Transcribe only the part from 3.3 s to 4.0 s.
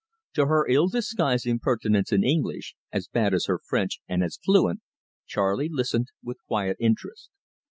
as her French